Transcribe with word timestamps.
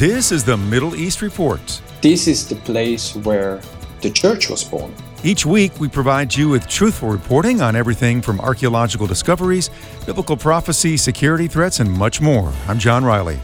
This 0.00 0.32
is 0.32 0.44
the 0.44 0.56
Middle 0.56 0.96
East 0.96 1.20
Report. 1.20 1.60
This 2.00 2.26
is 2.26 2.48
the 2.48 2.54
place 2.54 3.14
where 3.16 3.60
the 4.00 4.08
church 4.08 4.48
was 4.48 4.64
born. 4.64 4.94
Each 5.22 5.44
week, 5.44 5.78
we 5.78 5.88
provide 5.88 6.34
you 6.34 6.48
with 6.48 6.66
truthful 6.66 7.10
reporting 7.10 7.60
on 7.60 7.76
everything 7.76 8.22
from 8.22 8.40
archaeological 8.40 9.06
discoveries, 9.06 9.68
biblical 10.06 10.38
prophecy, 10.38 10.96
security 10.96 11.48
threats, 11.48 11.80
and 11.80 11.92
much 11.92 12.22
more. 12.22 12.50
I'm 12.66 12.78
John 12.78 13.04
Riley. 13.04 13.40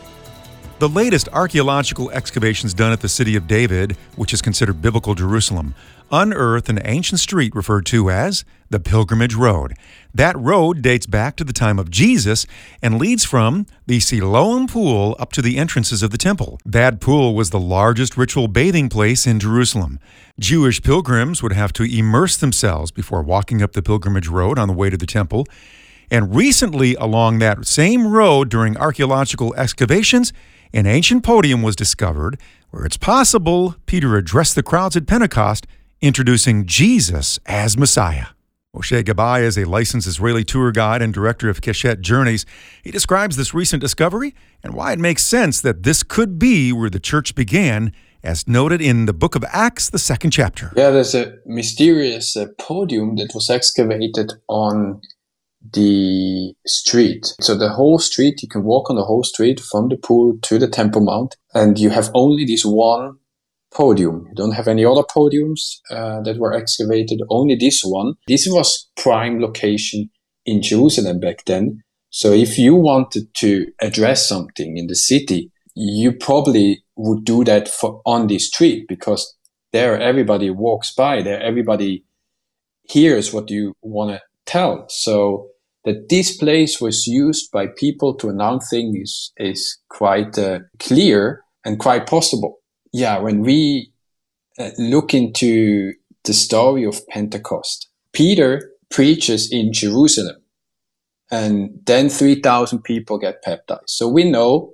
The 0.79 0.91
latest 0.91 1.31
archaeological 1.33 2.11
excavations 2.11 2.75
done 2.75 2.93
at 2.93 3.01
the 3.01 3.09
city 3.09 3.35
of 3.35 3.47
David, 3.47 3.97
which 4.15 4.35
is 4.35 4.43
considered 4.43 4.83
biblical 4.83 5.15
Jerusalem, 5.15 5.75
unearthed 6.13 6.69
an 6.69 6.81
ancient 6.85 7.19
street 7.19 7.55
referred 7.55 7.87
to 7.87 8.11
as 8.11 8.45
the 8.69 8.79
Pilgrimage 8.79 9.35
Road. 9.35 9.73
That 10.15 10.39
road 10.39 10.83
dates 10.83 11.07
back 11.07 11.35
to 11.37 11.45
the 11.45 11.55
time 11.55 11.79
of 11.79 11.91
Jesus 11.91 12.47
and 12.83 12.99
leads 12.99 13.25
from 13.25 13.65
the 13.87 14.01
Siloam 14.01 14.67
Pool 14.67 15.17
up 15.19 15.33
to 15.33 15.41
the 15.41 15.57
entrances 15.57 16.03
of 16.03 16.11
the 16.11 16.19
temple. 16.19 16.61
That 16.67 17.01
pool 17.01 17.35
was 17.35 17.49
the 17.49 17.59
largest 17.59 18.19
ritual 18.19 18.47
bathing 18.47 18.91
place 18.91 19.27
in 19.27 19.41
Jerusalem. 19.41 19.99
Jewish 20.39 20.83
pilgrims 20.83 21.43
would 21.43 21.53
have 21.53 21.73
to 21.73 21.85
immerse 21.85 22.37
themselves 22.37 22.91
before 22.91 23.23
walking 23.23 23.63
up 23.63 23.73
the 23.73 23.83
Pilgrimage 23.83 24.29
Road 24.29 24.59
on 24.59 24.69
the 24.69 24.75
way 24.75 24.91
to 24.91 24.99
the 24.99 25.07
temple. 25.07 25.47
And 26.11 26.37
recently, 26.37 26.95
along 26.97 27.39
that 27.39 27.67
same 27.67 28.09
road 28.09 28.51
during 28.51 28.77
archaeological 28.77 29.55
excavations, 29.55 30.35
an 30.77 30.85
ancient 30.85 31.25
podium 31.25 31.63
was 31.63 31.75
discovered 31.75 32.39
where 32.69 32.85
it's 32.85 32.99
possible 32.99 33.77
Peter 33.87 34.15
addressed 34.15 34.55
the 34.55 34.63
crowds 34.63 34.95
at 34.95 35.07
Pentecost, 35.07 35.67
introducing 36.03 36.67
Jesus 36.67 37.39
as 37.47 37.79
Messiah. 37.79 38.27
Moshe 38.77 39.03
Gabay 39.03 39.41
is 39.41 39.57
a 39.57 39.65
licensed 39.65 40.07
Israeli 40.07 40.45
tour 40.45 40.71
guide 40.73 41.01
and 41.01 41.15
director 41.15 41.49
of 41.49 41.63
Keshet 41.63 42.03
Journeys. 42.03 42.45
He 42.85 42.91
describes 42.91 43.37
this 43.37 43.55
recent 43.55 43.81
discovery 43.81 44.35
and 44.63 44.75
why 44.75 44.93
it 44.93 44.99
makes 44.99 45.25
sense 45.25 45.63
that 45.63 45.83
this 45.83 46.03
could 46.03 46.39
be 46.39 46.75
where 46.75 46.91
the 46.91 47.01
church 47.01 47.35
began, 47.35 47.91
as 48.23 48.47
noted 48.47 48.83
in 48.83 49.07
the 49.07 49.15
book 49.15 49.35
of 49.35 49.45
Acts, 49.45 49.89
the 49.89 49.99
second 49.99 50.33
chapter. 50.33 50.75
Yeah, 50.77 50.91
there's 50.91 51.15
a 51.15 51.39
mysterious 51.47 52.37
uh, 52.37 52.49
podium 52.59 53.17
that 53.17 53.31
was 53.35 53.49
excavated 53.49 54.31
on 54.47 55.01
the 55.73 56.55
street. 56.67 57.35
So 57.41 57.57
the 57.57 57.71
whole 57.71 57.99
street, 57.99 58.43
you 58.43 58.49
can 58.49 58.65
walk 58.65 58.91
on 58.91 58.97
the 58.97 59.05
whole 59.05 59.25
street 59.25 59.61
from 59.61 59.89
the 59.89 59.97
pool 59.97 60.39
to 60.43 60.59
the 60.59 60.69
Temple 60.69 61.03
Mount, 61.03 61.37
and 61.55 61.79
you 61.79 61.91
have 61.91 62.11
only 62.15 62.45
this 62.45 62.65
one 62.65 63.19
podium. 63.73 64.27
You 64.29 64.35
don't 64.35 64.53
have 64.53 64.69
any 64.69 64.85
other 64.85 65.03
podiums 65.03 65.79
uh, 65.91 66.23
that 66.23 66.39
were 66.39 66.53
excavated, 66.53 67.21
only 67.29 67.57
this 67.57 67.83
one. 67.85 68.15
This 68.27 68.47
was 68.49 68.89
prime 68.97 69.41
location 69.41 70.11
in 70.45 70.63
Jerusalem 70.63 71.21
back 71.21 71.45
then. 71.45 71.83
So 72.11 72.33
if 72.33 72.59
you 72.59 72.75
wanted 72.75 73.35
to 73.35 73.67
address 73.81 74.29
something 74.29 74.77
in 74.77 74.87
the 74.87 74.95
city, 74.95 75.51
you 75.75 76.13
probably 76.13 76.83
would 76.97 77.25
do 77.25 77.45
that 77.45 77.69
for 77.69 78.01
on 78.07 78.29
this 78.29 78.47
street 78.47 78.87
because 78.89 79.37
there 79.73 80.01
everybody 80.01 80.49
walks 80.49 80.95
by, 80.95 81.21
there 81.21 81.43
everybody 81.43 82.05
hears 82.89 83.33
what 83.33 83.51
you 83.51 83.75
want 83.83 84.13
to 84.13 84.23
tell. 84.47 84.87
So 84.89 85.49
that 85.87 86.09
this 86.09 86.37
place 86.37 86.81
was 86.81 87.07
used 87.07 87.51
by 87.53 87.69
people 87.69 88.13
to 88.17 88.29
announce 88.29 88.69
things 88.69 88.97
is, 88.97 89.33
is 89.39 89.79
quite 89.89 90.37
uh, 90.37 90.59
clear 90.81 91.45
and 91.65 91.79
quite 91.79 92.09
possible. 92.09 92.59
Yeah, 92.93 93.19
when 93.21 93.41
we 93.41 93.93
uh, 94.59 94.71
look 94.79 95.15
into 95.15 95.93
the 96.25 96.35
story 96.35 96.85
of 96.85 97.07
Pentecost, 97.07 97.89
Peter 98.13 98.69
preaches 98.91 99.51
in 99.51 99.73
Jerusalem 99.73 100.37
and 101.31 101.71
then 101.87 102.09
3,000 102.09 102.83
people 102.83 103.19
get 103.19 103.43
baptized. 103.45 103.85
So 103.87 104.09
we 104.09 104.29
know 104.29 104.73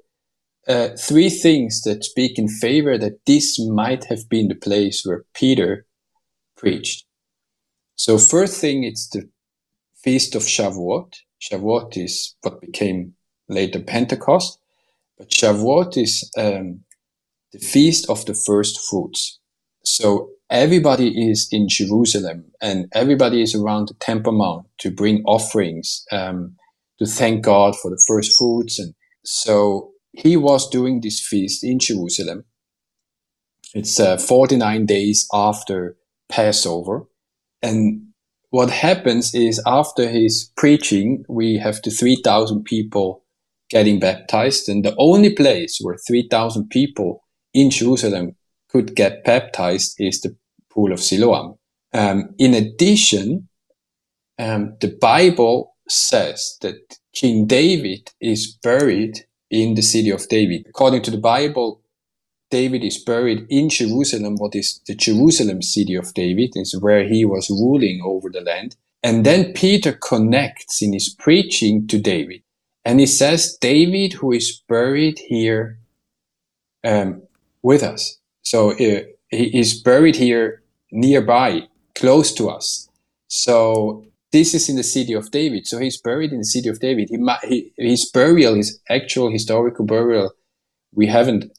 uh, 0.66 0.90
three 0.98 1.28
things 1.28 1.82
that 1.82 2.04
speak 2.04 2.38
in 2.38 2.48
favor 2.48 2.96
that 2.96 3.26
this 3.26 3.58
might 3.60 4.04
have 4.04 4.30
been 4.30 4.48
the 4.48 4.54
place 4.54 5.02
where 5.04 5.24
Peter 5.34 5.84
preached. 6.56 7.04
So 7.96 8.16
first 8.16 8.60
thing, 8.60 8.84
it's 8.84 9.08
the 9.10 9.28
feast 10.02 10.34
of 10.34 10.42
Shavuot. 10.42 11.14
Shavuot 11.40 11.96
is 11.96 12.36
what 12.42 12.60
became 12.60 13.14
later 13.48 13.80
Pentecost, 13.80 14.58
but 15.18 15.28
Shavuot 15.30 15.96
is 15.96 16.30
um, 16.36 16.80
the 17.52 17.58
feast 17.58 18.08
of 18.08 18.24
the 18.26 18.34
first 18.34 18.80
fruits. 18.88 19.38
So 19.84 20.30
everybody 20.50 21.30
is 21.30 21.48
in 21.50 21.68
Jerusalem 21.68 22.44
and 22.60 22.86
everybody 22.94 23.42
is 23.42 23.54
around 23.54 23.88
the 23.88 23.94
Temple 23.94 24.32
Mount 24.32 24.66
to 24.78 24.90
bring 24.90 25.22
offerings, 25.24 26.04
um, 26.12 26.56
to 26.98 27.06
thank 27.06 27.44
God 27.44 27.76
for 27.76 27.90
the 27.90 28.02
first 28.06 28.36
fruits. 28.38 28.78
And 28.78 28.94
so 29.24 29.90
he 30.12 30.36
was 30.36 30.68
doing 30.68 31.00
this 31.00 31.20
feast 31.20 31.64
in 31.64 31.78
Jerusalem. 31.78 32.44
It's 33.74 33.98
uh, 33.98 34.18
49 34.18 34.86
days 34.86 35.26
after 35.32 35.96
Passover. 36.28 37.06
And 37.62 38.11
what 38.52 38.70
happens 38.70 39.34
is 39.34 39.62
after 39.64 40.06
his 40.06 40.50
preaching, 40.58 41.24
we 41.26 41.56
have 41.56 41.80
the 41.82 41.90
3,000 41.90 42.64
people 42.64 43.24
getting 43.70 43.98
baptized. 43.98 44.68
And 44.68 44.84
the 44.84 44.94
only 44.98 45.34
place 45.34 45.78
where 45.80 45.96
3,000 45.96 46.68
people 46.68 47.24
in 47.54 47.70
Jerusalem 47.70 48.36
could 48.68 48.94
get 48.94 49.24
baptized 49.24 49.96
is 49.98 50.20
the 50.20 50.36
pool 50.70 50.92
of 50.92 51.00
Siloam. 51.00 51.56
Um, 51.94 52.34
in 52.38 52.52
addition, 52.52 53.48
um, 54.38 54.76
the 54.82 54.98
Bible 55.00 55.74
says 55.88 56.58
that 56.60 56.98
King 57.14 57.46
David 57.46 58.10
is 58.20 58.58
buried 58.62 59.20
in 59.50 59.76
the 59.76 59.82
city 59.82 60.10
of 60.10 60.28
David. 60.28 60.66
According 60.68 61.02
to 61.02 61.10
the 61.10 61.16
Bible, 61.16 61.81
David 62.52 62.84
is 62.84 63.02
buried 63.02 63.46
in 63.48 63.70
Jerusalem, 63.70 64.36
what 64.36 64.54
is 64.54 64.78
the 64.86 64.94
Jerusalem 64.94 65.62
city 65.62 65.94
of 65.94 66.12
David, 66.12 66.50
is 66.54 66.78
where 66.78 67.02
he 67.08 67.24
was 67.24 67.48
ruling 67.48 68.02
over 68.04 68.28
the 68.28 68.42
land. 68.42 68.76
And 69.02 69.24
then 69.24 69.54
Peter 69.54 69.92
connects 69.92 70.82
in 70.82 70.92
his 70.92 71.08
preaching 71.08 71.86
to 71.88 71.98
David. 71.98 72.42
And 72.84 73.00
he 73.00 73.06
says, 73.06 73.56
David, 73.58 74.12
who 74.12 74.32
is 74.32 74.62
buried 74.68 75.18
here 75.18 75.78
um, 76.84 77.22
with 77.62 77.82
us. 77.82 78.18
So 78.42 78.72
uh, 78.72 79.04
he 79.30 79.58
is 79.58 79.80
buried 79.80 80.16
here 80.16 80.62
nearby, 80.90 81.68
close 81.94 82.34
to 82.34 82.50
us. 82.50 82.86
So 83.28 84.04
this 84.30 84.52
is 84.52 84.68
in 84.68 84.76
the 84.76 84.82
city 84.82 85.14
of 85.14 85.30
David. 85.30 85.66
So 85.66 85.78
he's 85.78 85.98
buried 85.98 86.32
in 86.32 86.38
the 86.38 86.52
city 86.56 86.68
of 86.68 86.80
David. 86.80 87.08
He, 87.48 87.72
his 87.78 88.10
burial, 88.10 88.56
his 88.56 88.78
actual 88.90 89.30
historical 89.30 89.86
burial, 89.86 90.32
we 90.94 91.06
haven't 91.06 91.50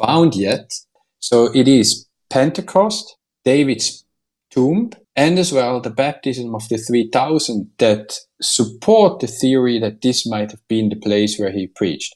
found 0.00 0.34
yet. 0.34 0.72
So 1.18 1.50
it 1.54 1.68
is 1.68 2.06
Pentecost, 2.30 3.16
David's 3.44 4.04
tomb, 4.50 4.90
and 5.16 5.38
as 5.38 5.52
well 5.52 5.80
the 5.80 5.90
baptism 5.90 6.54
of 6.54 6.68
the 6.68 6.78
3000 6.78 7.70
that 7.78 8.14
support 8.40 9.20
the 9.20 9.26
theory 9.26 9.78
that 9.78 10.00
this 10.02 10.26
might 10.26 10.50
have 10.50 10.66
been 10.68 10.88
the 10.88 10.96
place 10.96 11.38
where 11.38 11.52
he 11.52 11.66
preached, 11.66 12.14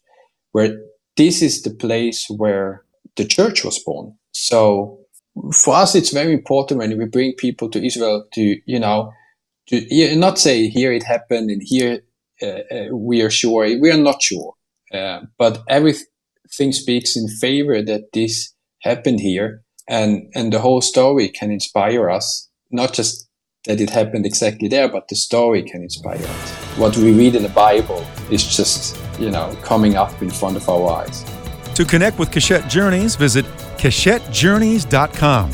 where 0.53 0.77
this 1.17 1.43
is 1.43 1.63
the 1.63 1.75
place 1.75 2.27
where 2.29 2.85
the 3.17 3.25
church 3.25 3.65
was 3.65 3.79
born. 3.85 4.17
So 4.33 4.99
for 5.53 5.75
us, 5.75 5.95
it's 5.95 6.13
very 6.13 6.33
important 6.33 6.79
when 6.79 6.97
we 6.97 7.05
bring 7.07 7.35
people 7.35 7.69
to 7.71 7.85
Israel 7.85 8.27
to, 8.35 8.57
you 8.67 8.79
know, 8.79 9.13
to 9.69 10.17
not 10.17 10.39
say 10.39 10.69
here 10.69 10.93
it 10.93 11.03
happened 11.03 11.51
and 11.51 11.63
here 11.65 12.01
uh, 12.43 12.47
uh, 12.47 12.89
we 12.93 13.23
are 13.23 13.31
sure. 13.31 13.65
We 13.79 13.91
are 13.91 13.99
not 13.99 14.23
sure. 14.23 14.55
Uh, 14.93 15.23
but 15.39 15.63
every 15.69 15.95
thing 16.57 16.73
speaks 16.73 17.17
in 17.17 17.29
favor 17.29 17.83
that 17.83 18.13
this 18.13 18.53
happened 18.83 19.21
here. 19.21 19.63
And 19.89 20.31
and 20.35 20.53
the 20.53 20.61
whole 20.61 20.81
story 20.81 21.29
can 21.29 21.51
inspire 21.51 22.09
us 22.11 22.49
not 22.71 22.93
just 22.93 23.29
that 23.67 23.81
it 23.81 23.91
happened 23.91 24.27
exactly 24.27 24.69
there 24.69 24.89
but 24.89 25.09
the 25.09 25.17
story 25.17 25.63
can 25.63 25.83
inspire 25.83 26.17
us. 26.17 26.53
What 26.79 26.97
we 26.97 27.13
read 27.13 27.35
in 27.35 27.43
the 27.43 27.49
bible 27.51 28.05
is 28.31 28.45
just 28.45 28.99
you 29.19 29.31
know 29.31 29.57
coming 29.63 29.97
up 29.97 30.23
in 30.23 30.31
front 30.31 30.57
of 30.57 30.69
our 30.69 31.03
eyes. 31.03 31.25
To 31.75 31.85
connect 31.85 32.19
with 32.19 32.31
Keshet 32.31 32.69
Journeys 32.69 33.17
visit 33.17 33.45
keshetjourneys.com 33.77 35.51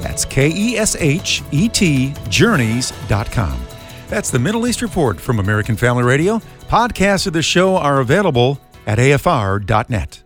that's 0.00 0.24
k-e-s-h-e-t 0.24 2.14
journeys.com 2.28 3.60
that's 4.08 4.30
the 4.30 4.38
middle 4.38 4.66
east 4.66 4.82
report 4.82 5.20
from 5.20 5.38
american 5.38 5.76
family 5.76 6.04
radio. 6.04 6.40
Podcasts 6.68 7.26
of 7.26 7.32
the 7.32 7.42
show 7.42 7.76
are 7.76 8.00
available 8.00 8.58
at 8.86 8.98
afr.net 8.98 10.22